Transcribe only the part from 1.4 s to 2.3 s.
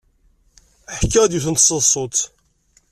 n tseḍsut.